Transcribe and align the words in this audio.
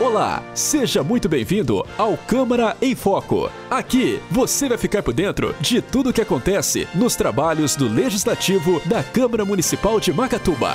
Olá, 0.00 0.42
seja 0.56 1.04
muito 1.04 1.28
bem-vindo 1.28 1.86
ao 1.96 2.16
Câmara 2.16 2.76
em 2.82 2.96
Foco. 2.96 3.48
Aqui 3.70 4.20
você 4.28 4.68
vai 4.68 4.76
ficar 4.76 5.04
por 5.04 5.14
dentro 5.14 5.54
de 5.60 5.80
tudo 5.80 6.10
o 6.10 6.12
que 6.12 6.20
acontece 6.20 6.88
nos 6.96 7.14
trabalhos 7.14 7.76
do 7.76 7.86
Legislativo 7.86 8.80
da 8.88 9.04
Câmara 9.04 9.44
Municipal 9.44 10.00
de 10.00 10.12
Macatuba. 10.12 10.72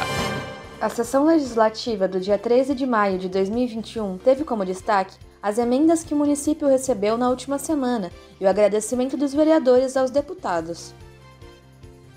A 0.79 0.87
sessão 0.87 1.25
legislativa 1.25 2.07
do 2.07 2.17
dia 2.17 2.37
13 2.37 2.73
de 2.73 2.85
maio 2.85 3.19
de 3.19 3.27
2021 3.27 4.17
teve 4.19 4.45
como 4.45 4.63
destaque 4.63 5.17
as 5.43 5.57
emendas 5.57 6.01
que 6.01 6.13
o 6.13 6.17
município 6.17 6.69
recebeu 6.69 7.17
na 7.17 7.29
última 7.29 7.59
semana 7.59 8.13
e 8.39 8.45
o 8.45 8.49
agradecimento 8.49 9.17
dos 9.17 9.33
vereadores 9.33 9.97
aos 9.97 10.11
deputados. 10.11 10.93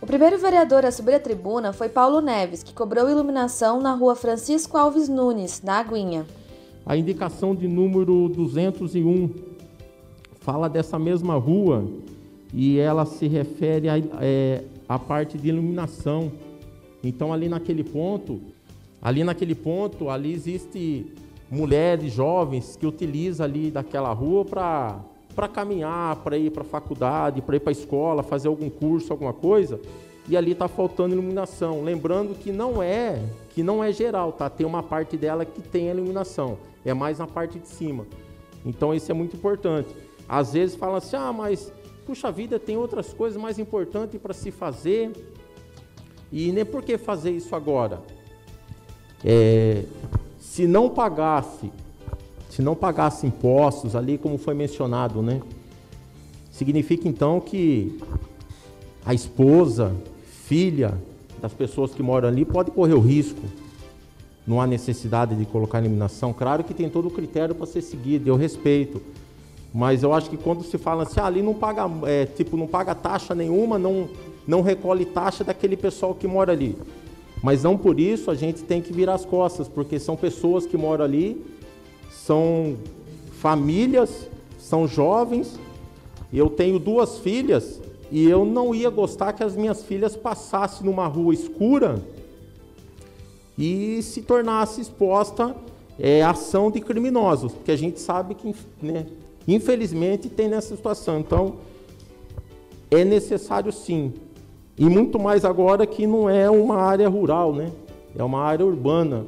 O 0.01 0.07
primeiro 0.07 0.39
vereador 0.39 0.87
a 0.87 0.93
subir 0.93 1.15
a 1.17 1.21
tribuna 1.21 1.73
foi 1.73 1.89
Paulo 1.89 2.21
Neves, 2.21 2.63
que 2.63 2.73
cobrou 2.73 3.11
iluminação 3.11 3.81
na 3.81 3.93
rua 3.93 4.15
Francisco 4.15 4.79
Alves 4.79 5.09
Nunes, 5.09 5.63
na 5.63 5.81
Aguinha. 5.81 6.25
A 6.85 6.97
indicação 6.97 7.55
de 7.55 7.69
número 7.69 8.29
201 8.29 9.31
fala 10.41 10.69
dessa 10.69 10.99
mesma 10.99 11.37
rua 11.37 11.85
e 12.53 12.79
ela 12.79 13.07
se 13.07 13.29
refere 13.29 13.89
à 13.89 13.99
é, 14.21 14.65
parte 15.07 15.39
de 15.39 15.49
iluminação. 15.49 16.33
Então 17.03 17.33
ali 17.33 17.49
naquele 17.49 17.85
ponto, 17.85 18.41
ali 19.01 19.23
naquele 19.23 19.55
ponto, 19.55 20.11
ali 20.11 20.33
existe 20.33 21.07
mulheres 21.49 22.13
jovens 22.13 22.77
que 22.77 22.87
utilizam 22.87 23.45
ali 23.45 23.71
daquela 23.71 24.13
rua 24.13 24.45
para 24.45 25.01
para 25.35 25.49
caminhar, 25.49 26.17
para 26.17 26.37
ir 26.37 26.51
para 26.51 26.61
a 26.61 26.67
faculdade, 26.67 27.41
para 27.41 27.57
ir 27.57 27.61
para 27.61 27.71
a 27.71 27.73
escola, 27.73 28.23
fazer 28.23 28.49
algum 28.49 28.69
curso, 28.69 29.15
alguma 29.15 29.33
coisa, 29.33 29.81
e 30.29 30.37
ali 30.37 30.53
está 30.53 30.69
faltando 30.69 31.15
iluminação. 31.15 31.83
Lembrando 31.83 32.39
que 32.39 32.53
não 32.53 32.83
é 32.83 33.19
que 33.55 33.63
não 33.63 33.83
é 33.83 33.91
geral, 33.91 34.33
tá? 34.33 34.51
Tem 34.51 34.67
uma 34.67 34.83
parte 34.83 35.17
dela 35.17 35.47
que 35.47 35.63
tem 35.63 35.89
iluminação, 35.89 36.59
é 36.85 36.95
mais 36.95 37.19
na 37.19 37.27
parte 37.27 37.59
de 37.59 37.69
cima. 37.69 38.07
Então 38.65 38.95
isso 38.95 39.11
é 39.11 39.15
muito 39.15 39.37
importante. 39.37 39.89
Às 40.29 40.53
vezes 40.53 40.77
fala 40.77 40.99
assim, 40.99 41.17
ah, 41.17 41.33
mas 41.33 41.73
puxa 42.07 42.31
vida, 42.31 42.59
tem 42.59 42.77
outras 42.77 43.13
coisas 43.13 43.41
mais 43.41 43.59
importantes 43.59 44.21
para 44.21 44.35
se 44.35 44.51
fazer. 44.51 45.11
E 46.31 46.51
nem 46.51 46.65
por 46.65 46.83
que 46.83 46.97
fazer 46.97 47.31
isso 47.31 47.55
agora? 47.55 48.01
É, 49.25 49.85
se 50.39 50.67
não 50.67 50.89
pagasse 50.89 51.71
se 52.53 52.61
não 52.61 52.75
pagasse 52.75 53.27
impostos 53.27 53.97
ali, 53.97 54.19
como 54.19 54.37
foi 54.37 54.53
mencionado, 54.53 55.23
né? 55.23 55.41
Significa 56.51 57.09
então 57.09 57.41
que 57.41 57.99
a 59.07 59.15
esposa, 59.15 59.97
filha 60.45 60.93
das 61.41 61.55
pessoas 61.55 61.95
que 61.95 62.03
moram 62.03 62.29
ali 62.29 62.45
pode 62.45 62.71
correr 62.71 62.93
o 62.93 63.01
risco. 63.01 63.41
Não 64.47 64.61
há 64.61 64.67
necessidade 64.67 65.35
de 65.37 65.45
colocar 65.47 65.79
eliminação. 65.79 66.33
Claro 66.33 66.65
que 66.65 66.75
tem 66.75 66.89
todo 66.89 67.09
o 67.09 67.11
critério 67.11 67.55
para 67.55 67.67
ser 67.67 67.83
seguido, 67.83 68.29
eu 68.29 68.37
respeito. 68.37 69.01
Mas 69.73 70.03
eu 70.03 70.13
acho 70.13 70.29
que 70.29 70.37
quando 70.37 70.63
se 70.63 70.77
fala 70.77 71.05
assim, 71.05 71.21
ah, 71.21 71.27
ali 71.27 71.43
não 71.43 71.55
paga, 71.55 71.89
é, 72.07 72.27
tipo, 72.27 72.57
não 72.57 72.67
paga 72.67 72.95
taxa 72.95 73.35
nenhuma, 73.35 73.79
não, 73.79 74.09
não 74.47 74.61
recolhe 74.61 75.05
taxa 75.05 75.43
daquele 75.43 75.77
pessoal 75.77 76.15
que 76.15 76.27
mora 76.27 76.53
ali. 76.53 76.77
Mas 77.43 77.63
não 77.63 77.77
por 77.79 77.99
isso 77.99 78.31
a 78.31 78.35
gente 78.35 78.63
tem 78.63 78.83
que 78.83 78.93
virar 78.93 79.15
as 79.15 79.25
costas, 79.25 79.69
porque 79.69 79.99
são 79.99 80.17
pessoas 80.17 80.67
que 80.67 80.77
moram 80.77 81.05
ali 81.05 81.43
são 82.25 82.77
famílias, 83.41 84.29
são 84.59 84.87
jovens. 84.87 85.59
Eu 86.33 86.49
tenho 86.49 86.79
duas 86.79 87.19
filhas 87.19 87.81
e 88.11 88.29
eu 88.29 88.45
não 88.45 88.75
ia 88.75 88.91
gostar 88.91 89.33
que 89.33 89.43
as 89.43 89.57
minhas 89.57 89.83
filhas 89.83 90.17
passassem 90.17 90.87
numa 90.87 91.07
rua 91.07 91.35
escura 91.35 92.01
e 93.59 94.03
se 94.03 94.23
tornasse 94.23 94.81
exposta 94.81 95.55
é, 95.99 96.23
ação 96.23 96.71
de 96.71 96.81
criminosos, 96.81 97.53
porque 97.53 97.71
a 97.71 97.77
gente 97.77 98.01
sabe 98.01 98.35
que, 98.35 98.55
né, 98.81 99.07
infelizmente, 99.47 100.29
tem 100.29 100.49
nessa 100.49 100.75
situação. 100.75 101.21
Então, 101.21 101.57
é 102.91 103.05
necessário 103.05 103.73
sim. 103.73 104.13
E 104.77 104.85
muito 104.85 105.19
mais 105.19 105.45
agora 105.45 105.87
que 105.87 106.07
não 106.07 106.29
é 106.29 106.51
uma 106.51 106.77
área 106.77 107.09
rural, 107.09 107.53
né? 107.55 107.71
É 108.17 108.23
uma 108.23 108.41
área 108.41 108.65
urbana 108.65 109.27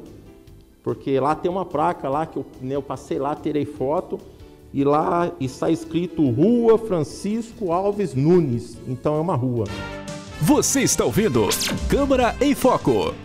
porque 0.85 1.19
lá 1.19 1.33
tem 1.33 1.49
uma 1.49 1.65
placa 1.65 2.07
lá 2.07 2.27
que 2.27 2.37
eu, 2.37 2.45
né, 2.61 2.75
eu 2.75 2.81
passei 2.81 3.17
lá, 3.17 3.33
tirei 3.33 3.65
foto 3.65 4.19
e 4.71 4.83
lá 4.83 5.31
está 5.39 5.71
escrito 5.71 6.29
Rua 6.29 6.77
Francisco 6.77 7.71
Alves 7.71 8.13
Nunes. 8.13 8.77
Então 8.87 9.15
é 9.15 9.19
uma 9.19 9.35
rua. 9.35 9.65
Você 10.39 10.81
está 10.81 11.03
ouvindo 11.03 11.49
Câmara 11.89 12.35
em 12.39 12.53
Foco. 12.53 13.24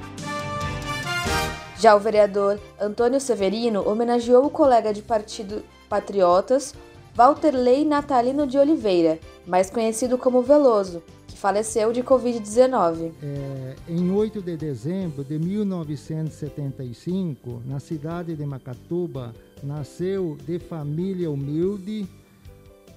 Já 1.81 1.97
o 1.97 1.99
vereador 1.99 2.61
Antônio 2.79 3.19
Severino 3.19 3.83
homenageou 3.89 4.45
o 4.45 4.51
colega 4.51 4.93
de 4.93 5.01
partido 5.01 5.63
Patriotas, 5.89 6.75
Walterley 7.17 7.87
Natalino 7.87 8.47
de 8.47 8.59
Oliveira, 8.59 9.19
mais 9.47 9.71
conhecido 9.71 10.19
como 10.19 10.43
Veloso, 10.43 11.03
faleceu 11.37 11.91
de 11.91 12.03
Covid-19. 12.03 13.13
É, 13.23 13.77
em 13.89 14.13
8 14.13 14.43
de 14.43 14.59
dezembro 14.59 15.25
de 15.25 15.39
1975, 15.39 17.63
na 17.65 17.81
cidade 17.81 18.37
de 18.37 18.45
Macatuba, 18.45 19.35
nasceu 19.63 20.37
de 20.47 20.59
família 20.59 21.31
humilde 21.31 22.07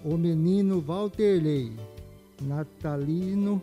o 0.03 0.17
menino 0.17 0.83
Walterley 0.85 1.71
Natalino 2.41 3.61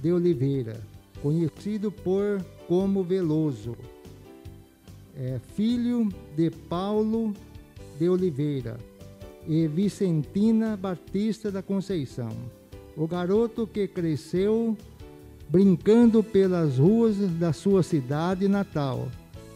de 0.00 0.12
Oliveira, 0.12 0.80
conhecido 1.20 1.90
por 1.90 2.40
como 2.68 3.02
Veloso. 3.02 3.74
É, 5.20 5.38
filho 5.54 6.08
de 6.34 6.50
Paulo 6.50 7.34
de 7.98 8.08
Oliveira 8.08 8.78
e 9.46 9.68
Vicentina 9.68 10.76
Batista 10.76 11.50
da 11.50 11.62
Conceição 11.62 12.30
o 12.96 13.06
garoto 13.06 13.66
que 13.66 13.88
cresceu 13.88 14.76
brincando 15.48 16.22
pelas 16.22 16.78
ruas 16.78 17.16
da 17.16 17.52
sua 17.52 17.82
cidade 17.82 18.46
natal. 18.46 19.08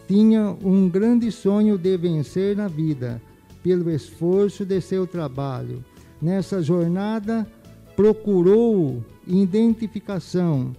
Tinha 0.08 0.56
um 0.64 0.88
grande 0.88 1.30
sonho 1.30 1.78
de 1.78 1.96
vencer 1.96 2.56
na 2.56 2.68
vida, 2.68 3.20
pelo 3.62 3.90
esforço 3.90 4.64
de 4.64 4.80
seu 4.80 5.06
trabalho. 5.06 5.84
Nessa 6.20 6.62
jornada, 6.62 7.46
procurou 7.94 9.04
identificação 9.26 10.74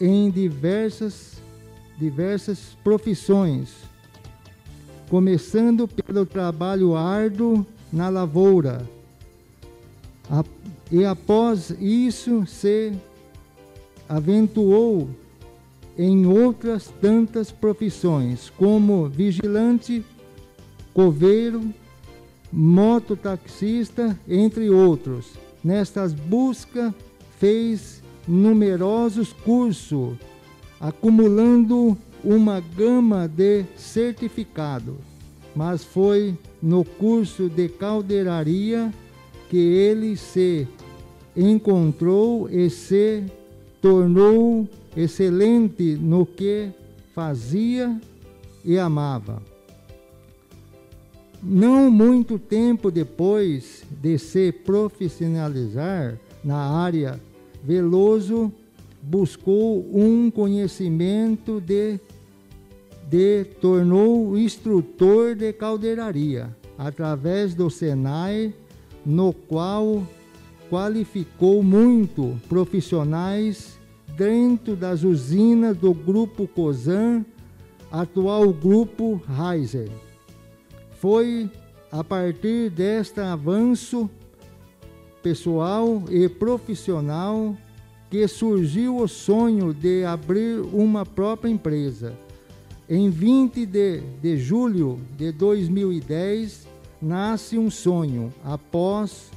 em 0.00 0.30
diversas, 0.30 1.40
diversas 1.98 2.76
profissões, 2.84 3.70
começando 5.08 5.86
pelo 5.88 6.26
trabalho 6.26 6.96
árduo 6.96 7.66
na 7.92 8.08
lavoura, 8.08 8.86
e 10.90 11.04
após 11.04 11.70
isso 11.80 12.46
se 12.46 12.92
aventurou 14.08 15.08
em 15.98 16.26
outras 16.26 16.92
tantas 17.00 17.50
profissões, 17.50 18.50
como 18.50 19.08
vigilante, 19.08 20.04
coveiro, 20.92 21.72
mototaxista, 22.52 24.18
entre 24.28 24.68
outros. 24.70 25.32
Nestas 25.64 26.12
buscas, 26.12 26.92
fez 27.38 28.02
numerosos 28.26 29.32
cursos, 29.32 30.16
acumulando 30.80 31.96
uma 32.22 32.60
gama 32.60 33.28
de 33.28 33.64
certificados. 33.76 34.94
Mas 35.54 35.84
foi 35.84 36.36
no 36.62 36.84
curso 36.84 37.48
de 37.48 37.68
caldeiraria 37.68 38.92
que 39.48 39.56
ele 39.56 40.16
se 40.16 40.66
encontrou 41.36 42.48
e 42.50 42.68
se 42.68 43.24
tornou 43.80 44.68
excelente 44.96 45.94
no 45.94 46.26
que 46.26 46.70
fazia 47.14 47.98
e 48.64 48.78
amava. 48.78 49.40
Não 51.42 51.90
muito 51.90 52.38
tempo 52.38 52.90
depois 52.90 53.84
de 54.02 54.18
se 54.18 54.50
profissionalizar 54.50 56.18
na 56.42 56.56
área, 56.56 57.20
Veloso 57.62 58.52
buscou 59.06 59.88
um 59.96 60.28
conhecimento 60.32 61.60
de, 61.60 62.00
de 63.08 63.44
tornou 63.60 64.36
instrutor 64.36 65.36
de 65.36 65.52
caldeiraria 65.52 66.54
através 66.76 67.54
do 67.54 67.70
Senai, 67.70 68.52
no 69.04 69.32
qual 69.32 70.02
qualificou 70.68 71.62
muito 71.62 72.36
profissionais 72.48 73.78
dentro 74.16 74.74
das 74.74 75.04
usinas 75.04 75.76
do 75.76 75.94
Grupo 75.94 76.48
COSAN, 76.48 77.24
atual 77.92 78.52
Grupo 78.52 79.22
Reiser. 79.28 79.88
Foi 80.98 81.48
a 81.92 82.02
partir 82.02 82.70
deste 82.70 83.20
avanço 83.20 84.10
pessoal 85.22 86.02
e 86.10 86.28
profissional 86.28 87.56
que 88.10 88.26
surgiu 88.28 88.98
o 88.98 89.08
sonho 89.08 89.74
de 89.74 90.04
abrir 90.04 90.60
uma 90.72 91.04
própria 91.04 91.50
empresa. 91.50 92.14
Em 92.88 93.10
20 93.10 93.66
de, 93.66 94.00
de 94.22 94.36
julho 94.38 95.00
de 95.16 95.32
2010, 95.32 96.66
nasce 97.02 97.58
um 97.58 97.70
sonho 97.70 98.32
após 98.44 99.30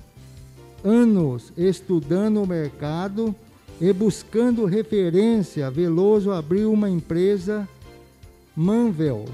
anos 0.84 1.52
estudando 1.58 2.42
o 2.42 2.48
mercado 2.48 3.36
e 3.82 3.94
buscando 3.94 4.66
referência, 4.66 5.72
Veloso 5.72 6.32
abriu 6.32 6.72
uma 6.72 6.90
empresa 6.90 7.68
Manvel, 8.56 9.26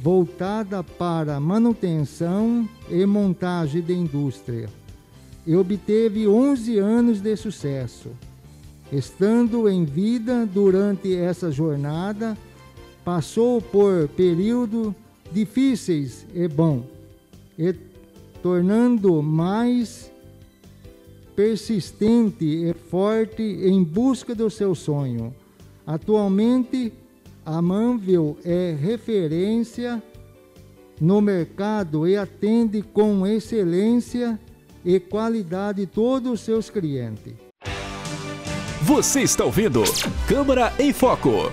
voltada 0.00 0.82
para 0.82 1.38
manutenção 1.38 2.68
e 2.90 3.06
montagem 3.06 3.80
de 3.80 3.94
indústria. 3.94 4.68
E 5.46 5.54
obteve 5.54 6.26
11 6.26 6.78
anos 6.78 7.20
de 7.20 7.36
sucesso. 7.36 8.10
Estando 8.94 9.68
em 9.68 9.84
vida 9.84 10.46
durante 10.46 11.12
essa 11.16 11.50
jornada, 11.50 12.38
passou 13.04 13.60
por 13.60 14.06
períodos 14.10 14.94
difíceis 15.32 16.24
e 16.32 16.46
bom, 16.46 16.84
e 17.58 17.74
tornando 18.40 19.20
mais 19.20 20.12
persistente 21.34 22.44
e 22.44 22.72
forte 22.72 23.42
em 23.42 23.82
busca 23.82 24.32
do 24.32 24.48
seu 24.48 24.76
sonho. 24.76 25.34
Atualmente, 25.84 26.92
a 27.44 27.60
Manvel 27.60 28.38
é 28.44 28.76
referência 28.80 30.00
no 31.00 31.20
mercado 31.20 32.06
e 32.06 32.16
atende 32.16 32.80
com 32.80 33.26
excelência 33.26 34.38
e 34.84 35.00
qualidade 35.00 35.84
todos 35.84 36.34
os 36.34 36.40
seus 36.42 36.70
clientes. 36.70 37.43
Você 38.86 39.22
está 39.22 39.46
ouvindo 39.46 39.82
Câmara 40.28 40.70
em 40.78 40.92
Foco. 40.92 41.50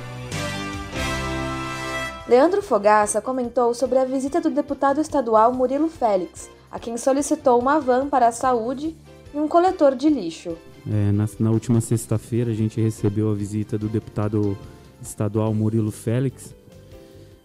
Leandro 2.27 2.61
Fogaça 2.61 3.21
comentou 3.21 3.73
sobre 3.73 3.97
a 3.97 4.03
visita 4.03 4.41
do 4.41 4.49
deputado 4.49 4.99
estadual 4.99 5.53
Murilo 5.53 5.87
Félix, 5.87 6.49
a 6.69 6.77
quem 6.77 6.97
solicitou 6.97 7.57
uma 7.57 7.79
van 7.79 8.09
para 8.09 8.27
a 8.27 8.33
saúde 8.33 8.97
e 9.33 9.37
um 9.37 9.47
coletor 9.47 9.95
de 9.95 10.09
lixo. 10.09 10.57
É, 10.85 11.13
na, 11.13 11.25
na, 11.39 11.51
última 11.51 11.79
sexta-feira 11.79 12.51
a 12.51 12.53
gente 12.53 12.81
recebeu 12.81 13.31
a 13.31 13.33
visita 13.33 13.77
do 13.77 13.87
deputado 13.87 14.57
estadual 15.01 15.53
Murilo 15.53 15.89
Félix, 15.89 16.53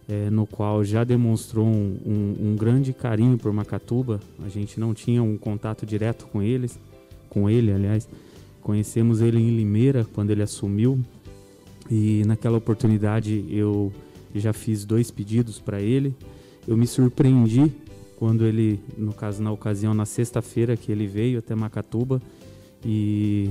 é, 0.08 0.28
no 0.30 0.48
qual 0.48 0.82
já 0.82 1.04
demonstrou 1.04 1.64
um, 1.64 1.96
um, 2.04 2.48
um, 2.48 2.56
grande 2.56 2.92
carinho 2.92 3.38
por 3.38 3.52
Macatuba. 3.52 4.18
A 4.44 4.48
gente 4.48 4.80
não 4.80 4.92
tinha 4.92 5.22
um 5.22 5.38
contato 5.38 5.86
direto 5.86 6.26
com 6.26 6.42
eles, 6.42 6.76
com 7.30 7.48
ele, 7.48 7.72
aliás. 7.72 8.08
Conhecemos 8.66 9.20
ele 9.20 9.38
em 9.38 9.56
Limeira 9.56 10.04
quando 10.12 10.32
ele 10.32 10.42
assumiu. 10.42 10.98
E 11.88 12.24
naquela 12.26 12.58
oportunidade 12.58 13.46
eu 13.48 13.92
já 14.34 14.52
fiz 14.52 14.84
dois 14.84 15.08
pedidos 15.08 15.60
para 15.60 15.80
ele. 15.80 16.12
Eu 16.66 16.76
me 16.76 16.84
surpreendi 16.84 17.70
quando 18.16 18.44
ele, 18.44 18.80
no 18.98 19.12
caso, 19.12 19.40
na 19.40 19.52
ocasião, 19.52 19.94
na 19.94 20.04
sexta-feira 20.04 20.76
que 20.76 20.90
ele 20.90 21.06
veio 21.06 21.38
até 21.38 21.54
Macatuba. 21.54 22.20
E 22.84 23.48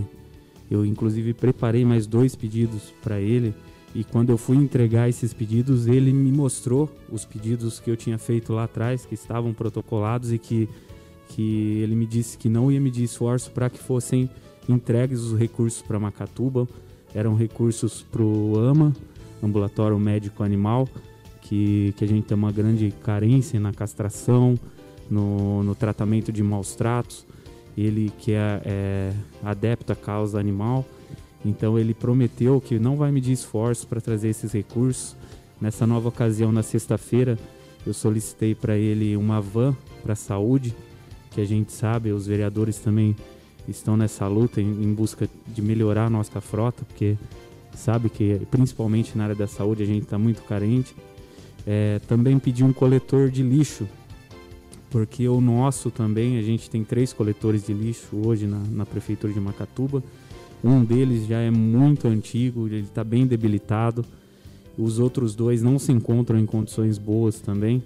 eu 0.69 0.85
inclusive 0.85 1.33
preparei 1.33 1.85
mais 1.85 2.05
dois 2.05 2.35
pedidos 2.35 2.93
para 3.01 3.17
ele. 3.17 3.53
E 3.95 4.03
quando 4.03 4.31
eu 4.31 4.37
fui 4.37 4.57
entregar 4.57 5.07
esses 5.07 5.33
pedidos, 5.33 5.87
ele 5.87 6.11
me 6.11 6.29
mostrou 6.29 6.93
os 7.09 7.23
pedidos 7.23 7.79
que 7.79 7.89
eu 7.89 7.95
tinha 7.95 8.17
feito 8.17 8.51
lá 8.51 8.65
atrás, 8.65 9.05
que 9.05 9.15
estavam 9.15 9.53
protocolados 9.53 10.33
e 10.33 10.37
que, 10.37 10.67
que 11.29 11.79
ele 11.81 11.95
me 11.95 12.05
disse 12.05 12.37
que 12.37 12.49
não 12.49 12.69
ia 12.69 12.81
medir 12.81 13.05
esforço 13.05 13.49
para 13.51 13.69
que 13.69 13.79
fossem 13.79 14.29
entregues 14.67 15.21
os 15.21 15.37
recursos 15.37 15.81
para 15.81 15.99
Macatuba. 15.99 16.67
Eram 17.13 17.35
recursos 17.35 18.01
para 18.01 18.21
o 18.21 18.59
AMA, 18.59 18.93
Ambulatório 19.41 19.97
Médico 19.97 20.43
Animal, 20.43 20.87
que, 21.41 21.93
que 21.97 22.03
a 22.03 22.07
gente 22.07 22.25
tem 22.25 22.35
uma 22.35 22.51
grande 22.51 22.93
carência 23.03 23.59
na 23.59 23.71
castração, 23.71 24.59
no, 25.09 25.63
no 25.63 25.75
tratamento 25.75 26.31
de 26.31 26.43
maus 26.43 26.75
tratos. 26.75 27.25
Ele 27.77 28.11
que 28.19 28.31
é, 28.31 28.61
é 28.65 29.13
adepto 29.43 29.91
à 29.91 29.95
causa 29.95 30.39
animal, 30.39 30.85
então 31.43 31.77
ele 31.77 31.93
prometeu 31.93 32.59
que 32.61 32.79
não 32.79 32.95
vai 32.95 33.11
medir 33.11 33.33
esforços 33.33 33.85
para 33.85 33.99
trazer 34.01 34.29
esses 34.29 34.51
recursos. 34.51 35.15
Nessa 35.59 35.85
nova 35.85 36.09
ocasião, 36.09 36.51
na 36.51 36.63
sexta-feira, 36.63 37.37
eu 37.85 37.93
solicitei 37.93 38.55
para 38.55 38.77
ele 38.77 39.15
uma 39.15 39.39
van 39.39 39.75
para 40.01 40.13
a 40.13 40.15
saúde, 40.15 40.75
que 41.31 41.41
a 41.41 41.45
gente 41.45 41.71
sabe, 41.71 42.11
os 42.11 42.25
vereadores 42.25 42.79
também 42.79 43.15
estão 43.67 43.97
nessa 43.97 44.27
luta 44.27 44.61
em, 44.61 44.83
em 44.83 44.93
busca 44.93 45.29
de 45.47 45.61
melhorar 45.61 46.05
a 46.05 46.09
nossa 46.09 46.39
frota, 46.41 46.83
porque 46.85 47.17
sabe 47.75 48.09
que 48.09 48.41
principalmente 48.49 49.17
na 49.17 49.25
área 49.25 49.35
da 49.35 49.47
saúde 49.47 49.83
a 49.83 49.85
gente 49.85 50.03
está 50.03 50.17
muito 50.17 50.41
carente. 50.43 50.95
É, 51.67 51.99
também 52.07 52.37
pedi 52.37 52.63
um 52.63 52.71
coletor 52.71 53.29
de 53.29 53.41
lixo, 53.41 53.87
porque 54.89 55.27
o 55.27 55.41
nosso 55.41 55.89
também, 55.89 56.37
a 56.37 56.41
gente 56.41 56.69
tem 56.69 56.83
três 56.83 57.11
coletores 57.11 57.65
de 57.65 57.73
lixo 57.73 58.15
hoje 58.25 58.45
na, 58.45 58.59
na 58.69 58.85
prefeitura 58.85 59.33
de 59.33 59.39
Macatuba. 59.39 60.03
Um 60.63 60.83
deles 60.83 61.27
já 61.27 61.39
é 61.39 61.51
muito 61.51 62.07
antigo, 62.07 62.67
ele 62.67 62.81
está 62.81 63.03
bem 63.03 63.25
debilitado. 63.25 64.05
Os 64.77 64.99
outros 64.99 65.35
dois 65.35 65.61
não 65.61 65.79
se 65.79 65.91
encontram 65.91 66.37
em 66.37 66.45
condições 66.45 66.97
boas 66.97 67.39
também. 67.39 67.83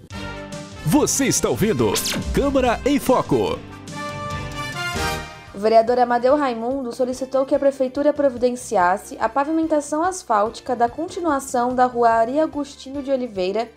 Você 0.86 1.26
está 1.26 1.48
ouvindo 1.48 1.92
Câmara 2.32 2.80
em 2.86 2.98
Foco. 2.98 3.69
O 5.52 5.58
vereador 5.58 5.98
Amadeu 5.98 6.36
Raimundo 6.36 6.92
solicitou 6.92 7.44
que 7.44 7.54
a 7.54 7.58
prefeitura 7.58 8.12
providenciasse 8.12 9.16
a 9.18 9.28
pavimentação 9.28 10.02
asfáltica 10.02 10.76
da 10.76 10.88
continuação 10.88 11.74
da 11.74 11.86
rua 11.86 12.10
Ari 12.10 12.38
Agostinho 12.38 13.02
de 13.02 13.10
Oliveira 13.10 13.68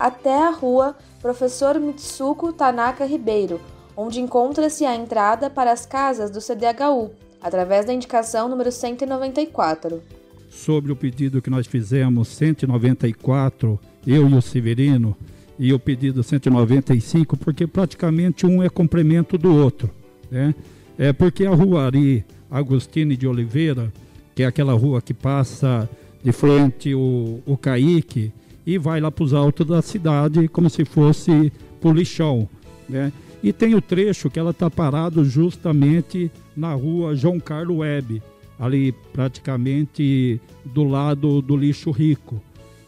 até 0.00 0.42
a 0.42 0.50
rua 0.50 0.96
Professor 1.20 1.78
Mitsuko 1.78 2.50
Tanaka 2.52 3.04
Ribeiro, 3.04 3.60
onde 3.94 4.20
encontra-se 4.20 4.86
a 4.86 4.96
entrada 4.96 5.50
para 5.50 5.70
as 5.70 5.84
casas 5.84 6.30
do 6.30 6.40
CDHU, 6.40 7.10
através 7.42 7.84
da 7.84 7.92
indicação 7.92 8.48
número 8.48 8.72
194. 8.72 10.02
Sobre 10.48 10.92
o 10.92 10.96
pedido 10.96 11.42
que 11.42 11.50
nós 11.50 11.66
fizemos, 11.66 12.28
194, 12.28 13.78
eu 14.06 14.26
e 14.26 14.34
o 14.34 14.40
Severino, 14.40 15.14
e 15.58 15.74
o 15.74 15.78
pedido 15.78 16.22
195, 16.22 17.36
porque 17.36 17.66
praticamente 17.66 18.46
um 18.46 18.62
é 18.62 18.70
complemento 18.70 19.36
do 19.36 19.54
outro, 19.54 19.90
né? 20.30 20.54
É 20.98 21.12
porque 21.12 21.44
a 21.46 21.54
rua 21.54 21.84
Ari 21.86 22.24
Agostini 22.50 23.16
de 23.16 23.26
Oliveira, 23.26 23.92
que 24.34 24.42
é 24.42 24.46
aquela 24.46 24.72
rua 24.72 25.00
que 25.00 25.14
passa 25.14 25.88
de 26.24 26.32
frente 26.32 26.92
o, 26.92 27.40
o 27.46 27.56
Caíque 27.56 28.32
e 28.66 28.76
vai 28.76 29.00
lá 29.00 29.10
para 29.10 29.24
os 29.24 29.32
altos 29.32 29.64
da 29.64 29.80
cidade 29.80 30.48
como 30.48 30.68
se 30.68 30.84
fosse 30.84 31.52
polichão, 31.80 32.48
né? 32.88 33.12
E 33.40 33.52
tem 33.52 33.76
o 33.76 33.80
trecho 33.80 34.28
que 34.28 34.40
ela 34.40 34.50
está 34.50 34.68
parado 34.68 35.24
justamente 35.24 36.28
na 36.56 36.74
rua 36.74 37.14
João 37.14 37.38
Carlos 37.38 37.78
Web, 37.78 38.20
ali 38.58 38.90
praticamente 39.12 40.40
do 40.64 40.82
lado 40.82 41.40
do 41.40 41.56
lixo 41.56 41.92
rico. 41.92 42.42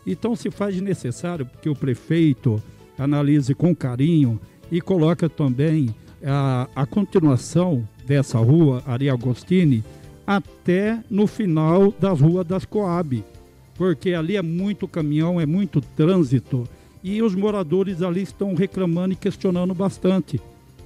Então 0.05 0.35
se 0.35 0.51
faz 0.51 0.81
necessário 0.81 1.49
que 1.63 1.69
o 1.69 1.77
prefeito 1.77 2.61
analise 2.99 3.55
com 3.55 3.75
carinho 3.75 4.41
e 4.73 4.81
coloque 4.81 5.29
também 5.29 5.95
a, 6.25 6.69
a 6.75 6.85
continuação 6.85 7.87
dessa 8.11 8.39
rua, 8.39 8.83
Ari 8.85 9.09
Agostini, 9.09 9.85
até 10.27 10.99
no 11.09 11.29
final 11.29 11.95
das 12.01 12.21
ruas 12.21 12.45
das 12.45 12.65
Coab, 12.65 13.23
porque 13.77 14.15
ali 14.15 14.35
é 14.37 14.43
muito 14.43 14.89
caminhão, 14.89 15.41
é 15.41 15.47
muito 15.47 15.81
trânsito 15.81 16.69
e 17.05 17.23
os 17.23 17.37
moradores 17.37 18.03
ali 18.03 18.23
estão 18.23 18.53
reclamando 18.57 19.13
e 19.13 19.17
questionando 19.17 19.73
bastante, 19.73 20.41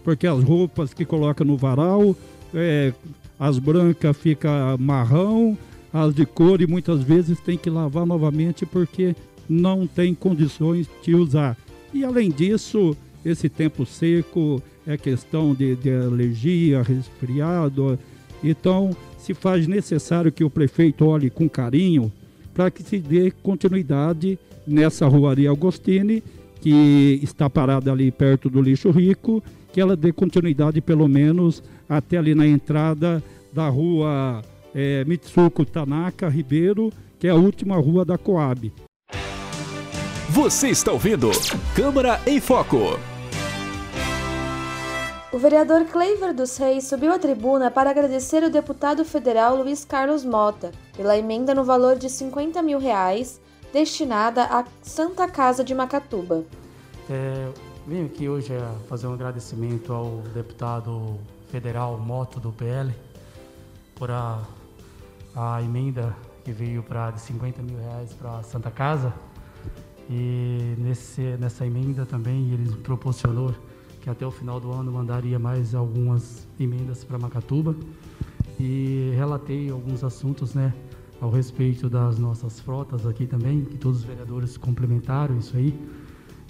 porque 0.05 0.27
as 0.27 0.45
roupas 0.45 0.93
que 0.93 1.07
coloca 1.07 1.43
no 1.43 1.57
varal, 1.57 2.15
é, 2.53 2.93
as 3.41 3.59
brancas 3.59 4.15
fica 4.19 4.77
marrão, 4.79 5.57
as 5.95 6.15
de 6.15 6.27
cor 6.27 6.61
e 6.61 6.67
muitas 6.67 7.03
vezes 7.03 7.41
tem 7.41 7.57
que 7.57 7.71
lavar 7.71 8.05
novamente 8.05 8.67
porque 8.67 9.17
não 9.49 9.87
tem 9.87 10.13
condições 10.15 10.87
de 11.03 11.15
usar. 11.15 11.57
E 11.95 12.05
além 12.05 12.31
disso, 12.31 12.95
esse 13.25 13.49
tempo 13.49 13.87
seco 13.87 14.63
é 14.87 14.97
questão 14.97 15.55
de, 15.55 15.77
de 15.77 15.91
alergia, 15.91 16.83
resfriado. 16.83 17.99
Então, 18.43 18.95
se 19.19 19.33
faz 19.33 19.67
necessário 19.67 20.31
que 20.31 20.45
o 20.45 20.51
prefeito 20.51 21.07
olhe 21.07 21.31
com 21.31 21.49
carinho 21.49 22.13
para 22.53 22.71
que 22.71 22.83
se 22.83 22.99
dê 22.99 23.31
continuidade 23.31 24.39
nessa 24.67 25.07
ruaria 25.07 25.51
Agostini, 25.51 26.23
que 26.61 27.21
está 27.23 27.51
parada 27.51 27.91
ali 27.91 28.11
perto 28.11 28.49
do 28.49 28.63
lixo 28.63 28.91
rico, 28.91 29.43
que 29.73 29.81
ela 29.81 29.97
dê 29.97 30.13
continuidade 30.13 30.81
pelo 30.81 31.09
menos 31.09 31.63
até 31.89 32.17
ali 32.17 32.35
na 32.35 32.47
entrada 32.47 33.23
da 33.53 33.69
rua 33.69 34.43
é, 34.75 35.05
Mitsuko 35.05 35.65
Tanaka 35.65 36.29
Ribeiro, 36.29 36.93
que 37.19 37.27
é 37.27 37.31
a 37.31 37.35
última 37.35 37.77
rua 37.77 38.05
da 38.05 38.17
Coab. 38.17 38.73
Você 40.31 40.69
está 40.69 40.93
ouvindo 40.93 41.31
Câmara 41.75 42.21
em 42.27 42.41
Foco. 42.41 42.99
O 45.35 45.39
vereador 45.39 45.85
Cleiver 45.87 46.33
dos 46.33 46.57
Reis 46.59 46.85
subiu 46.85 47.13
à 47.13 47.19
tribuna 47.19 47.69
para 47.69 47.91
agradecer 47.91 48.45
o 48.45 48.49
deputado 48.49 49.05
federal 49.05 49.57
Luiz 49.57 49.85
Carlos 49.85 50.25
Mota 50.25 50.71
pela 50.97 51.19
emenda 51.19 51.53
no 51.53 51.65
valor 51.65 51.97
de 51.97 52.09
50 52.09 52.63
mil 52.63 52.79
reais 52.79 53.41
destinada 53.73 54.45
à 54.45 54.65
Santa 54.81 55.27
Casa 55.27 55.65
de 55.65 55.75
Macatuba. 55.75 56.45
É, 57.11 57.53
venho 57.85 58.07
aqui 58.07 58.29
hoje 58.29 58.53
fazer 58.89 59.09
um 59.09 59.13
agradecimento 59.13 59.93
ao 59.93 60.19
deputado 60.33 61.19
federal 61.51 61.99
Moto 61.99 62.39
do 62.39 62.53
PL 62.53 62.95
por 63.97 64.13
a, 64.13 64.41
a 65.35 65.61
emenda 65.61 66.15
que 66.45 66.53
veio 66.53 66.81
para 66.81 67.11
de 67.11 67.21
50 67.21 67.61
mil 67.61 67.79
reais 67.81 68.13
para 68.13 68.39
a 68.39 68.43
Santa 68.45 68.71
Casa. 68.71 69.13
E 70.09 70.77
nesse, 70.79 71.23
nessa 71.41 71.67
emenda 71.67 72.07
também 72.07 72.53
ele 72.53 72.77
proporcionou 72.77 73.53
que 74.05 74.11
até 74.11 74.27
o 74.27 74.31
final 74.31 74.61
do 74.61 74.71
ano 74.71 74.93
mandaria 74.93 75.39
mais 75.39 75.75
algumas 75.75 76.47
emendas 76.61 77.03
para 77.03 77.19
Macatuba. 77.19 77.75
E 78.61 79.11
relatei 79.17 79.71
alguns 79.71 80.05
assuntos 80.05 80.53
né, 80.53 80.75
ao 81.23 81.31
respeito 81.31 81.89
das 81.89 82.19
nossas 82.19 82.61
frotas 82.61 83.07
aqui 83.07 83.27
também, 83.27 83.65
que 83.65 83.79
todos 83.79 84.01
os 84.01 84.05
vereadores 84.05 84.59
complementaram 84.59 85.39
isso 85.39 85.57
aí. 85.57 85.75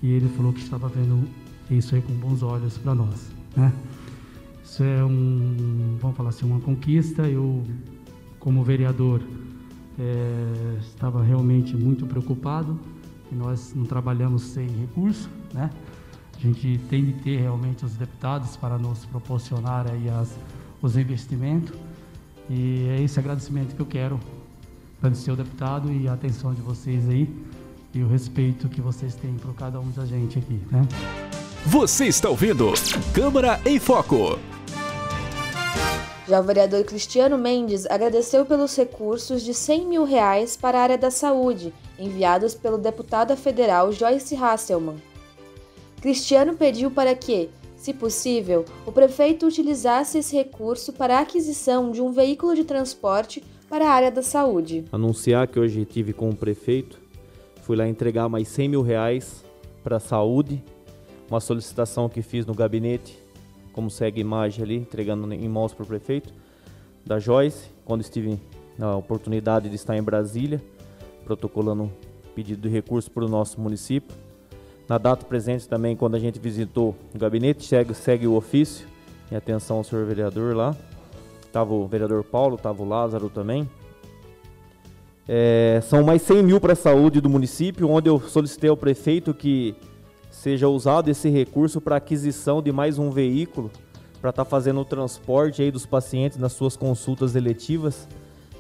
E 0.02 0.11
ele 0.11 0.28
falou 0.30 0.52
que 0.52 0.58
estava 0.58 0.88
vendo 0.88 1.28
isso 1.70 1.94
aí 1.94 2.02
com 2.02 2.12
bons 2.14 2.42
olhos 2.42 2.76
para 2.76 2.92
nós. 2.92 3.30
Né? 3.56 3.73
Isso 4.64 4.82
é 4.82 5.04
um, 5.04 5.96
vamos 6.00 6.16
falar 6.16 6.30
assim, 6.30 6.46
uma 6.46 6.58
conquista. 6.58 7.23
Eu, 7.23 7.62
como 8.40 8.64
vereador, 8.64 9.23
é, 9.96 10.76
estava 10.80 11.23
realmente 11.23 11.76
muito 11.76 12.04
preocupado. 12.04 12.76
E 13.30 13.34
nós 13.37 13.73
não 13.76 13.84
trabalhamos 13.84 14.42
sem 14.42 14.66
recurso, 14.66 15.30
né? 15.52 15.70
A 16.44 16.46
gente 16.46 16.78
tem 16.90 17.02
de 17.02 17.12
ter 17.14 17.40
realmente 17.40 17.86
os 17.86 17.92
deputados 17.92 18.54
para 18.54 18.76
nos 18.76 19.06
proporcionar 19.06 19.90
aí 19.90 20.10
as, 20.10 20.28
os 20.82 20.94
investimentos. 20.94 21.74
E 22.50 22.86
é 22.90 23.00
esse 23.02 23.18
agradecimento 23.18 23.74
que 23.74 23.80
eu 23.80 23.86
quero 23.86 24.20
agradecer 24.98 25.30
ao 25.30 25.36
deputado 25.36 25.90
e 25.90 26.06
a 26.06 26.12
atenção 26.12 26.52
de 26.52 26.60
vocês 26.60 27.08
aí 27.08 27.34
e 27.94 28.02
o 28.02 28.08
respeito 28.08 28.68
que 28.68 28.82
vocês 28.82 29.14
têm 29.14 29.32
por 29.36 29.54
cada 29.54 29.80
um 29.80 29.90
da 29.92 30.04
gente 30.04 30.38
aqui, 30.38 30.60
né? 30.70 30.86
Você 31.64 32.04
está 32.04 32.28
ouvindo 32.28 32.74
Câmara 33.14 33.58
em 33.64 33.78
Foco. 33.78 34.38
Já 36.28 36.40
o 36.40 36.42
vereador 36.42 36.84
Cristiano 36.84 37.38
Mendes 37.38 37.86
agradeceu 37.86 38.44
pelos 38.44 38.76
recursos 38.76 39.42
de 39.42 39.54
100 39.54 39.86
mil 39.86 40.04
reais 40.04 40.58
para 40.58 40.78
a 40.78 40.82
área 40.82 40.98
da 40.98 41.10
saúde, 41.10 41.72
enviados 41.98 42.54
pelo 42.54 42.76
deputada 42.76 43.34
federal 43.34 43.90
Joyce 43.90 44.36
Hasselman. 44.36 45.13
Cristiano 46.04 46.54
pediu 46.54 46.90
para 46.90 47.14
que, 47.14 47.49
se 47.78 47.94
possível, 47.94 48.66
o 48.84 48.92
prefeito 48.92 49.46
utilizasse 49.46 50.18
esse 50.18 50.37
recurso 50.37 50.92
para 50.92 51.16
a 51.16 51.20
aquisição 51.23 51.90
de 51.90 52.02
um 52.02 52.12
veículo 52.12 52.54
de 52.54 52.62
transporte 52.62 53.42
para 53.70 53.88
a 53.88 53.90
área 53.90 54.11
da 54.11 54.20
saúde. 54.23 54.84
Anunciar 54.92 55.49
que 55.49 55.58
hoje 55.58 55.82
tive 55.87 56.12
com 56.12 56.28
o 56.28 56.37
prefeito, 56.37 57.00
fui 57.62 57.75
lá 57.75 57.88
entregar 57.88 58.28
mais 58.28 58.49
100 58.49 58.68
mil 58.68 58.82
reais 58.82 59.42
para 59.82 59.96
a 59.96 59.99
saúde, 59.99 60.62
uma 61.30 61.40
solicitação 61.40 62.06
que 62.06 62.20
fiz 62.20 62.44
no 62.44 62.52
gabinete 62.52 63.18
como 63.73 63.90
segue 63.90 64.20
a 64.20 64.20
imagem 64.20 64.62
ali, 64.62 64.76
entregando 64.76 65.32
em 65.32 65.49
mãos 65.49 65.73
para 65.73 65.84
o 65.84 65.87
prefeito, 65.87 66.34
da 67.02 67.18
Joyce, 67.18 67.70
quando 67.82 68.02
estive 68.02 68.38
na 68.76 68.94
oportunidade 68.94 69.70
de 69.70 69.75
estar 69.75 69.96
em 69.96 70.02
Brasília, 70.02 70.62
protocolando 71.25 71.90
pedido 72.34 72.61
de 72.61 72.68
recurso 72.68 73.11
para 73.11 73.25
o 73.25 73.28
nosso 73.28 73.58
município. 73.58 74.14
Na 74.88 74.98
data 74.98 75.24
presente 75.24 75.66
também, 75.66 75.96
quando 75.96 76.14
a 76.14 76.18
gente 76.18 76.38
visitou 76.38 76.94
o 77.14 77.18
gabinete, 77.18 77.64
segue, 77.64 77.94
segue 77.94 78.26
o 78.26 78.34
ofício, 78.34 78.86
em 79.32 79.36
atenção 79.36 79.78
ao 79.78 79.84
senhor 79.84 80.04
vereador 80.04 80.54
lá. 80.54 80.76
Estava 81.46 81.72
o 81.72 81.86
vereador 81.86 82.22
Paulo, 82.24 82.56
estava 82.56 82.82
o 82.82 82.88
Lázaro 82.88 83.30
também. 83.30 83.68
É, 85.26 85.80
são 85.84 86.02
mais 86.02 86.20
100 86.22 86.42
mil 86.42 86.60
para 86.60 86.74
a 86.74 86.76
saúde 86.76 87.20
do 87.20 87.30
município, 87.30 87.88
onde 87.88 88.10
eu 88.10 88.20
solicitei 88.20 88.68
ao 88.68 88.76
prefeito 88.76 89.32
que 89.32 89.74
seja 90.30 90.68
usado 90.68 91.08
esse 91.08 91.30
recurso 91.30 91.80
para 91.80 91.96
aquisição 91.96 92.60
de 92.60 92.70
mais 92.70 92.98
um 92.98 93.10
veículo 93.10 93.70
para 94.20 94.30
estar 94.30 94.44
tá 94.44 94.50
fazendo 94.50 94.80
o 94.80 94.84
transporte 94.84 95.62
aí 95.62 95.70
dos 95.70 95.86
pacientes 95.86 96.38
nas 96.38 96.52
suas 96.52 96.76
consultas 96.76 97.34
eletivas, 97.36 98.08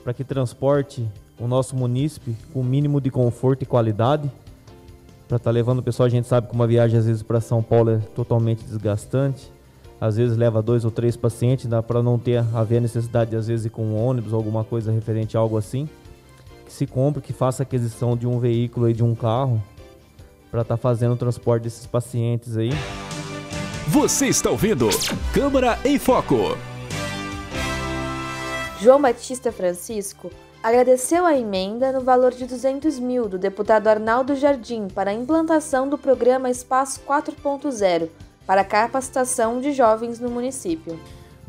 para 0.02 0.14
que 0.14 0.22
transporte 0.22 1.06
o 1.38 1.46
nosso 1.48 1.74
munícipe 1.74 2.36
com 2.52 2.60
o 2.60 2.64
mínimo 2.64 3.00
de 3.00 3.10
conforto 3.10 3.62
e 3.62 3.66
qualidade, 3.66 4.30
para 5.34 5.38
estar 5.38 5.50
tá 5.50 5.54
levando 5.54 5.80
o 5.80 5.82
pessoal. 5.82 6.06
A 6.06 6.10
gente 6.10 6.28
sabe 6.28 6.46
que 6.48 6.54
uma 6.54 6.66
viagem 6.66 6.98
às 6.98 7.06
vezes 7.06 7.22
para 7.22 7.40
São 7.40 7.62
Paulo 7.62 7.90
é 7.90 7.98
totalmente 8.14 8.62
desgastante, 8.62 9.50
às 10.00 10.16
vezes 10.16 10.36
leva 10.36 10.62
dois 10.62 10.84
ou 10.84 10.90
três 10.90 11.16
pacientes, 11.16 11.66
dá 11.66 11.82
para 11.82 12.02
não 12.02 12.18
ter 12.18 12.44
haver 12.54 12.80
necessidade 12.80 13.30
de, 13.30 13.36
às 13.36 13.48
vezes 13.48 13.66
ir 13.66 13.70
com 13.70 13.82
um 13.82 13.96
ônibus 13.96 14.32
ou 14.32 14.36
alguma 14.36 14.62
coisa 14.62 14.92
referente 14.92 15.36
a 15.36 15.40
algo 15.40 15.56
assim. 15.56 15.88
Que 16.66 16.72
se 16.72 16.86
compre, 16.86 17.20
que 17.20 17.32
faça 17.32 17.64
aquisição 17.64 18.16
de 18.16 18.26
um 18.26 18.38
veículo 18.38 18.88
e 18.88 18.92
de 18.92 19.02
um 19.02 19.14
carro 19.14 19.60
para 20.50 20.62
estar 20.62 20.76
tá 20.76 20.80
fazendo 20.80 21.14
o 21.14 21.16
transporte 21.16 21.64
desses 21.64 21.86
pacientes 21.86 22.56
aí. 22.56 22.70
Você 23.88 24.26
está 24.26 24.50
ouvindo 24.50 24.88
Câmara 25.32 25.78
em 25.84 25.98
Foco. 25.98 26.56
João 28.80 29.02
Batista 29.02 29.50
Francisco 29.50 30.30
agradeceu 30.64 31.26
a 31.26 31.38
emenda 31.38 31.92
no 31.92 32.00
valor 32.00 32.32
de 32.32 32.46
200 32.46 32.98
mil 32.98 33.28
do 33.28 33.36
deputado 33.36 33.86
Arnaldo 33.86 34.34
Jardim 34.34 34.88
para 34.88 35.10
a 35.10 35.14
implantação 35.14 35.86
do 35.86 35.98
programa 35.98 36.48
Espaço 36.48 37.02
4.0 37.06 38.08
para 38.46 38.64
capacitação 38.64 39.60
de 39.60 39.74
jovens 39.74 40.18
no 40.18 40.30
município. 40.30 40.98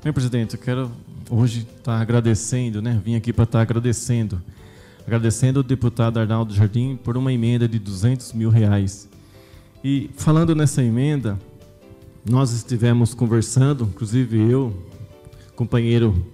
Bem, 0.04 0.12
presidente, 0.12 0.56
eu 0.56 0.62
quero 0.62 0.92
hoje 1.30 1.62
estar 1.62 1.96
tá 1.96 2.02
agradecendo, 2.02 2.82
né? 2.82 3.00
Vim 3.02 3.16
aqui 3.16 3.32
para 3.32 3.46
estar 3.46 3.60
tá 3.60 3.62
agradecendo 3.62 4.42
agradecendo 5.08 5.60
ao 5.60 5.64
deputado 5.64 6.20
Arnaldo 6.20 6.54
Jardim 6.54 7.00
por 7.02 7.16
uma 7.16 7.32
emenda 7.32 7.70
de 7.70 7.80
200 7.80 8.34
mil 8.34 8.50
reais. 8.50 9.08
E 9.82 10.10
falando 10.18 10.54
nessa 10.54 10.84
emenda, 10.84 11.40
nós 12.30 12.52
estivemos 12.52 13.14
conversando, 13.14 13.86
inclusive 13.86 14.52
eu, 14.52 14.76
companheiro 15.56 16.26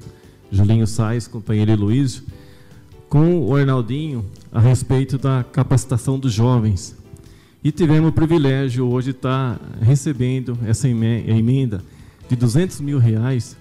Julinho 0.52 0.88
Sais, 0.88 1.28
companheiro 1.28 1.76
Luiz, 1.76 2.24
com 3.12 3.42
o 3.42 3.54
Arnaldinho 3.54 4.26
a 4.54 4.60
respeito 4.62 5.18
da 5.18 5.44
capacitação 5.44 6.18
dos 6.18 6.32
jovens. 6.32 6.96
E 7.62 7.70
tivemos 7.70 8.10
o 8.10 8.14
privilégio 8.14 8.88
hoje 8.88 9.12
de 9.12 9.18
estar 9.18 9.60
recebendo 9.82 10.58
essa 10.66 10.88
emenda 10.88 11.84
de 12.30 12.38
200 12.38 12.80
mil 12.80 13.00
reais, 13.00 13.58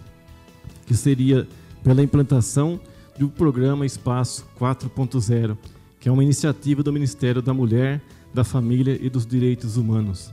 que 0.87 0.95
seria 0.95 1.49
pela 1.83 2.01
implantação 2.01 2.79
do 3.19 3.29
programa 3.29 3.85
Espaço 3.85 4.47
4.0, 4.57 5.57
que 5.99 6.09
é 6.09 6.13
uma 6.13 6.23
iniciativa 6.23 6.85
do 6.85 6.93
Ministério 6.93 7.43
da 7.43 7.53
Mulher, 7.53 8.01
da 8.33 8.45
Família 8.45 8.97
e 9.03 9.11
dos 9.11 9.27
Direitos 9.27 9.77
Humanos. 9.77 10.33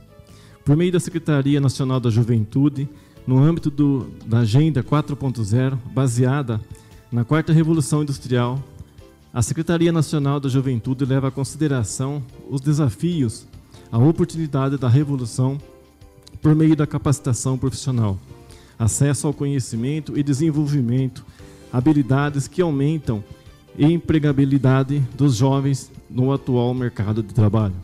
Por 0.64 0.76
meio 0.76 0.92
da 0.92 1.00
Secretaria 1.00 1.60
Nacional 1.60 1.98
da 1.98 2.08
Juventude, 2.08 2.88
no 3.26 3.42
âmbito 3.42 3.68
do, 3.68 4.12
da 4.24 4.38
Agenda 4.38 4.80
4.0, 4.80 5.76
baseada 5.92 6.60
na 7.10 7.24
Quarta 7.24 7.52
Revolução 7.52 8.02
Industrial, 8.02 8.62
a 9.32 9.42
Secretaria 9.42 9.92
Nacional 9.92 10.40
da 10.40 10.48
Juventude 10.48 11.04
leva 11.04 11.28
à 11.28 11.30
consideração 11.30 12.22
os 12.48 12.60
desafios, 12.60 13.46
a 13.92 13.98
oportunidade 13.98 14.76
da 14.76 14.88
revolução 14.88 15.58
por 16.40 16.54
meio 16.54 16.74
da 16.74 16.86
capacitação 16.86 17.58
profissional, 17.58 18.18
acesso 18.78 19.26
ao 19.26 19.34
conhecimento 19.34 20.18
e 20.18 20.22
desenvolvimento 20.22 21.24
habilidades 21.72 22.48
que 22.48 22.62
aumentam 22.62 23.22
a 23.78 23.82
empregabilidade 23.82 25.00
dos 25.14 25.36
jovens 25.36 25.90
no 26.08 26.32
atual 26.32 26.72
mercado 26.74 27.22
de 27.22 27.34
trabalho. 27.34 27.74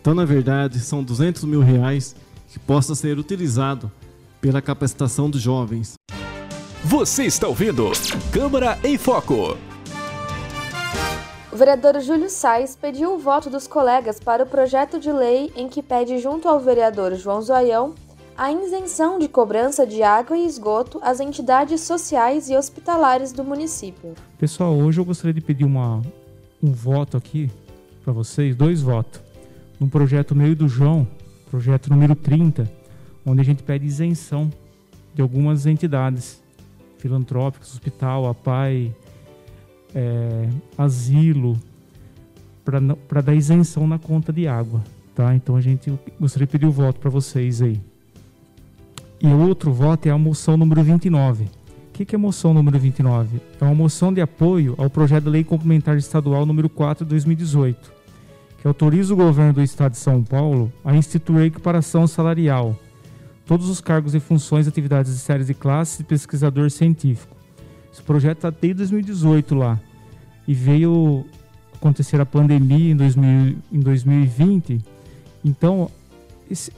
Então, 0.00 0.14
na 0.14 0.24
verdade, 0.24 0.80
são 0.80 1.02
200 1.02 1.44
mil 1.44 1.60
reais 1.60 2.14
que 2.52 2.58
possa 2.58 2.94
ser 2.94 3.18
utilizado 3.18 3.90
pela 4.40 4.60
capacitação 4.60 5.30
dos 5.30 5.40
jovens. 5.40 5.94
Você 6.84 7.24
está 7.24 7.48
ouvindo 7.48 7.90
Câmara 8.30 8.78
em 8.84 8.98
Foco. 8.98 9.56
O 11.54 11.56
vereador 11.56 12.00
Júlio 12.00 12.28
Sais 12.28 12.74
pediu 12.74 13.14
o 13.14 13.18
voto 13.20 13.48
dos 13.48 13.68
colegas 13.68 14.18
para 14.18 14.42
o 14.42 14.46
projeto 14.46 14.98
de 14.98 15.12
lei 15.12 15.52
em 15.54 15.68
que 15.68 15.84
pede, 15.84 16.18
junto 16.18 16.48
ao 16.48 16.58
vereador 16.58 17.14
João 17.14 17.40
Zoião, 17.40 17.94
a 18.36 18.50
isenção 18.50 19.20
de 19.20 19.28
cobrança 19.28 19.86
de 19.86 20.02
água 20.02 20.36
e 20.36 20.44
esgoto 20.44 20.98
às 21.00 21.20
entidades 21.20 21.82
sociais 21.82 22.50
e 22.50 22.56
hospitalares 22.56 23.30
do 23.30 23.44
município. 23.44 24.14
Pessoal, 24.36 24.74
hoje 24.74 25.00
eu 25.00 25.04
gostaria 25.04 25.32
de 25.32 25.40
pedir 25.40 25.64
uma, 25.64 26.02
um 26.60 26.72
voto 26.72 27.16
aqui 27.16 27.48
para 28.02 28.12
vocês, 28.12 28.56
dois 28.56 28.82
votos, 28.82 29.20
num 29.78 29.88
projeto 29.88 30.34
meio 30.34 30.56
do 30.56 30.66
João, 30.66 31.06
projeto 31.48 31.88
número 31.88 32.16
30, 32.16 32.68
onde 33.24 33.40
a 33.40 33.44
gente 33.44 33.62
pede 33.62 33.86
isenção 33.86 34.50
de 35.14 35.22
algumas 35.22 35.66
entidades 35.66 36.42
filantrópicas, 36.98 37.72
hospital, 37.72 38.26
a 38.26 38.34
PAI, 38.34 38.92
é, 39.94 40.48
asilo, 40.76 41.58
para 42.64 43.20
dar 43.20 43.34
isenção 43.34 43.86
na 43.86 43.98
conta 43.98 44.32
de 44.32 44.48
água. 44.48 44.82
Tá? 45.14 45.34
Então 45.34 45.54
a 45.54 45.60
gente 45.60 45.92
gostaria 46.18 46.46
de 46.46 46.52
pedir 46.52 46.66
o 46.66 46.72
voto 46.72 46.98
para 46.98 47.10
vocês 47.10 47.62
aí. 47.62 47.80
E 49.20 49.26
o 49.26 49.38
outro 49.38 49.72
voto 49.72 50.06
é 50.06 50.10
a 50.10 50.18
moção 50.18 50.56
número 50.56 50.82
29. 50.82 51.44
O 51.44 51.48
que, 51.92 52.04
que 52.04 52.14
é 52.14 52.18
a 52.18 52.20
moção 52.20 52.52
número 52.52 52.78
29? 52.78 53.40
É 53.60 53.64
uma 53.64 53.74
moção 53.74 54.12
de 54.12 54.20
apoio 54.20 54.74
ao 54.76 54.90
projeto 54.90 55.24
de 55.24 55.30
lei 55.30 55.44
complementar 55.44 55.96
estadual 55.96 56.44
número 56.44 56.68
4 56.68 57.04
de 57.04 57.10
2018. 57.10 57.92
que 58.60 58.66
autoriza 58.66 59.12
o 59.12 59.16
governo 59.16 59.52
do 59.52 59.62
estado 59.62 59.92
de 59.92 59.98
São 59.98 60.22
Paulo 60.22 60.72
a 60.84 60.96
instituir 60.96 61.42
a 61.42 61.46
equiparação 61.46 62.06
salarial, 62.06 62.74
todos 63.46 63.68
os 63.68 63.80
cargos 63.80 64.14
e 64.14 64.20
funções, 64.20 64.66
atividades 64.66 65.12
e 65.12 65.18
séries 65.18 65.46
de 65.46 65.54
classe 65.54 65.98
de 65.98 66.04
pesquisador 66.04 66.70
científico. 66.70 67.36
Esse 67.94 68.02
projeto 68.02 68.38
está 68.38 68.50
desde 68.50 68.78
2018 68.78 69.54
lá 69.54 69.80
e 70.48 70.52
veio 70.52 71.24
acontecer 71.72 72.20
a 72.20 72.26
pandemia 72.26 72.90
em, 72.90 72.96
2000, 72.96 73.56
em 73.72 73.78
2020. 73.78 74.80
Então, 75.44 75.88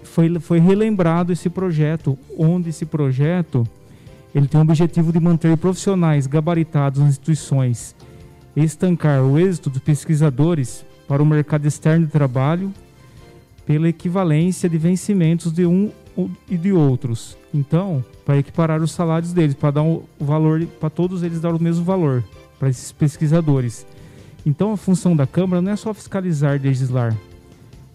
foi, 0.02 0.38
foi 0.38 0.61
relembrado 0.61 1.32
esse 1.32 1.49
projeto, 1.49 2.18
onde 2.37 2.68
esse 2.68 2.85
projeto 2.85 3.66
ele 4.35 4.46
tem 4.46 4.61
o 4.61 4.62
objetivo 4.62 5.11
de 5.11 5.18
manter 5.18 5.56
profissionais 5.56 6.26
gabaritados 6.26 7.00
nas 7.00 7.08
instituições 7.12 7.96
estancar 8.54 9.23
o 9.23 9.38
êxito 9.38 9.70
dos 9.70 9.80
pesquisadores 9.80 10.85
para 11.08 11.23
o 11.23 11.26
mercado 11.26 11.66
externo 11.66 12.04
de 12.04 12.12
trabalho 12.12 12.75
pela 13.64 13.88
equivalência 13.88 14.68
de 14.68 14.76
vencimentos 14.76 15.50
de 15.50 15.64
um 15.64 15.90
e 16.49 16.56
de 16.56 16.73
outros. 16.73 17.37
Então, 17.52 18.04
para 18.25 18.38
equiparar 18.38 18.82
os 18.82 18.92
salários 18.92 19.32
deles, 19.32 19.54
para 19.54 19.70
dar 19.70 19.82
o 19.82 20.04
um 20.20 20.25
valor, 20.25 20.64
para 20.80 20.90
todos 20.90 21.23
eles 21.23 21.40
dar 21.40 21.54
o 21.54 21.62
mesmo 21.62 21.85
valor 21.85 22.25
para 22.58 22.68
esses 22.68 22.92
pesquisadores. 22.92 23.87
Então, 24.44 24.73
a 24.73 24.76
função 24.76 25.16
da 25.16 25.26
Câmara 25.26 25.61
não 25.61 25.73
é 25.73 25.76
só 25.76 25.92
fiscalizar 25.92 26.56
e 26.56 26.58
legislar. 26.58 27.16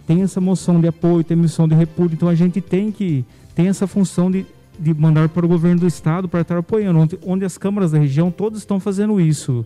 Tem 0.05 0.21
essa 0.21 0.41
moção 0.41 0.81
de 0.81 0.87
apoio, 0.87 1.23
tem 1.23 1.37
moção 1.37 1.67
de 1.67 1.75
repúdio. 1.75 2.15
Então, 2.15 2.27
a 2.27 2.35
gente 2.35 2.59
tem 2.59 2.91
que 2.91 3.25
tem 3.55 3.67
essa 3.67 3.87
função 3.87 4.29
de, 4.29 4.45
de 4.79 4.93
mandar 4.93 5.29
para 5.29 5.45
o 5.45 5.49
governo 5.49 5.81
do 5.81 5.87
estado 5.87 6.27
para 6.27 6.41
estar 6.41 6.57
apoiando, 6.57 6.99
onde, 6.99 7.19
onde 7.25 7.45
as 7.45 7.57
câmaras 7.57 7.91
da 7.91 7.99
região 7.99 8.29
todas 8.29 8.59
estão 8.59 8.79
fazendo 8.79 9.19
isso 9.19 9.65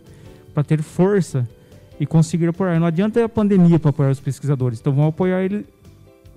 para 0.54 0.62
ter 0.62 0.82
força 0.82 1.48
e 1.98 2.06
conseguir 2.06 2.48
apoiar. 2.48 2.78
Não 2.78 2.86
adianta 2.86 3.24
a 3.24 3.28
pandemia 3.28 3.78
para 3.78 3.90
apoiar 3.90 4.10
os 4.10 4.20
pesquisadores. 4.20 4.78
Então, 4.78 4.92
vão 4.92 5.08
apoiar 5.08 5.42
ele 5.42 5.66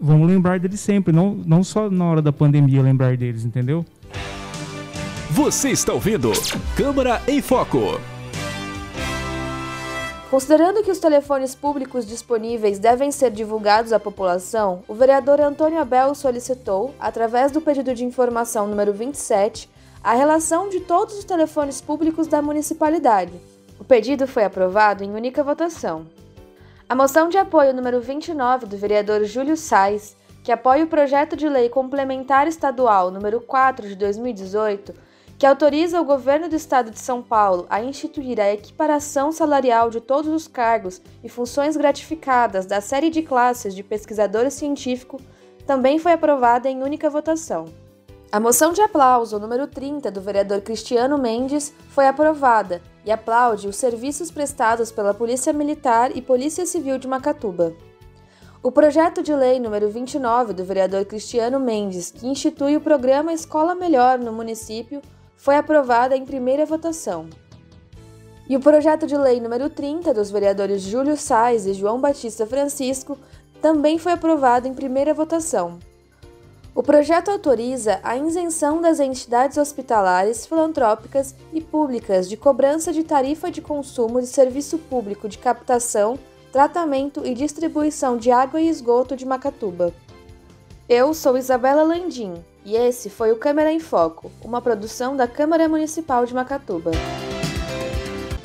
vamos 0.02 0.28
lembrar 0.28 0.60
deles 0.60 0.80
sempre, 0.80 1.14
não, 1.14 1.34
não 1.34 1.64
só 1.64 1.90
na 1.90 2.06
hora 2.06 2.22
da 2.22 2.32
pandemia 2.32 2.82
lembrar 2.82 3.18
deles, 3.18 3.46
entendeu? 3.46 3.86
Você 5.32 5.70
está 5.70 5.94
ouvindo 5.94 6.32
Câmara 6.76 7.22
em 7.28 7.42
Foco. 7.42 8.00
Considerando 10.30 10.84
que 10.84 10.92
os 10.92 11.00
telefones 11.00 11.56
públicos 11.56 12.06
disponíveis 12.06 12.78
devem 12.78 13.12
ser 13.12 13.32
divulgados 13.32 13.92
à 13.92 14.00
população, 14.00 14.84
o 14.88 14.94
vereador 14.94 15.42
Antônio 15.42 15.80
Abel 15.80 16.14
solicitou, 16.14 16.94
através 17.00 17.52
do 17.52 17.60
pedido 17.60 17.96
de 17.96 18.06
informação 18.06 18.68
número 18.68 18.94
27, 18.94 19.68
a 20.04 20.14
relação 20.14 20.70
de 20.70 20.82
todos 20.82 21.18
os 21.18 21.26
telefones 21.26 21.82
públicos 21.82 22.28
da 22.28 22.42
municipalidade. 22.42 23.34
O 23.80 23.84
pedido 23.84 24.28
foi 24.28 24.44
aprovado 24.44 25.04
em 25.04 25.12
única 25.12 25.44
votação. 25.44 26.06
A 26.90 26.96
moção 26.96 27.30
de 27.30 27.38
apoio 27.38 27.72
número 27.72 28.02
29 28.02 28.66
do 28.66 28.76
vereador 28.76 29.24
Júlio 29.24 29.56
Sais, 29.56 30.18
que 30.44 30.52
apoia 30.52 30.84
o 30.84 30.88
projeto 30.88 31.36
de 31.36 31.48
lei 31.48 31.70
complementar 31.70 32.48
estadual 32.48 33.12
número 33.12 33.40
4 33.42 33.88
de 33.88 33.96
2018, 33.96 34.96
que 35.38 35.46
autoriza 35.46 36.02
o 36.02 36.04
governo 36.04 36.50
do 36.50 36.56
estado 36.56 36.90
de 36.90 36.98
São 36.98 37.22
Paulo 37.22 37.68
a 37.70 37.84
instituir 37.84 38.40
a 38.40 38.52
equiparação 38.52 39.32
salarial 39.32 39.92
de 39.92 40.02
todos 40.02 40.32
os 40.32 40.48
cargos 40.48 41.00
e 41.24 41.30
funções 41.30 41.78
gratificadas 41.78 42.66
da 42.66 42.82
série 42.82 43.12
de 43.12 43.22
classes 43.22 43.76
de 43.76 43.84
pesquisador 43.84 44.50
científico, 44.50 45.22
também 45.68 46.00
foi 46.00 46.14
aprovada 46.14 46.68
em 46.68 46.82
única 46.82 47.08
votação. 47.08 47.66
A 48.32 48.40
moção 48.40 48.72
de 48.72 48.80
aplauso 48.80 49.40
número 49.40 49.66
30 49.66 50.12
do 50.12 50.22
vereador 50.22 50.62
Cristiano 50.62 51.18
Mendes 51.18 51.74
foi 51.90 52.06
aprovada 52.06 52.80
e 53.04 53.10
aplaude 53.10 53.68
os 53.68 53.76
serviços 53.76 54.30
prestados 54.30 54.92
pela 54.92 55.16
Polícia 55.16 55.52
Militar 55.52 56.16
e 56.16 56.22
Polícia 56.22 56.64
Civil 56.64 57.00
de 57.00 57.08
Macatuba. 57.08 57.74
O 58.62 58.72
projeto 58.72 59.24
de 59.24 59.34
lei 59.34 59.60
número 59.60 59.90
29 59.90 60.54
do 60.54 60.64
vereador 60.64 61.06
Cristiano 61.06 61.60
Mendes, 61.60 62.12
que 62.12 62.28
institui 62.28 62.78
o 62.78 62.82
programa 62.82 63.34
Escola 63.34 63.74
Melhor 63.74 64.20
no 64.20 64.32
município, 64.32 65.02
foi 65.36 65.56
aprovado 65.56 66.14
em 66.14 66.24
primeira 66.24 66.68
votação. 66.68 67.28
E 68.48 68.56
o 68.56 68.60
projeto 68.60 69.08
de 69.08 69.18
lei 69.18 69.40
número 69.40 69.72
30 69.72 70.14
dos 70.14 70.30
vereadores 70.30 70.84
Júlio 70.84 71.18
Sais 71.18 71.66
e 71.66 71.74
João 71.74 72.00
Batista 72.00 72.46
Francisco 72.46 73.18
também 73.60 73.98
foi 73.98 74.12
aprovado 74.12 74.68
em 74.68 74.74
primeira 74.76 75.16
votação. 75.16 75.80
O 76.80 76.82
projeto 76.82 77.30
autoriza 77.30 78.00
a 78.02 78.16
isenção 78.16 78.80
das 78.80 79.02
entidades 79.02 79.58
hospitalares, 79.58 80.46
filantrópicas 80.46 81.36
e 81.52 81.60
públicas 81.60 82.30
de 82.30 82.38
cobrança 82.38 82.94
de 82.94 83.04
tarifa 83.04 83.52
de 83.52 83.62
consumo 83.62 84.22
de 84.22 84.28
serviço 84.28 84.78
público 84.78 85.28
de 85.28 85.38
captação, 85.38 86.18
tratamento 86.54 87.26
e 87.26 87.34
distribuição 87.34 88.16
de 88.16 88.32
água 88.32 88.62
e 88.62 88.70
esgoto 88.70 89.14
de 89.14 89.26
Macatuba. 89.26 89.94
Eu 90.88 91.14
sou 91.14 91.38
Isabela 91.38 91.84
Landim 91.84 92.36
e 92.64 92.78
esse 92.78 93.10
foi 93.10 93.34
o 93.34 93.38
Câmara 93.38 93.74
em 93.74 93.82
Foco, 93.82 94.32
uma 94.42 94.62
produção 94.62 95.18
da 95.18 95.28
Câmara 95.28 95.68
Municipal 95.68 96.26
de 96.26 96.34
Macatuba. 96.34 96.92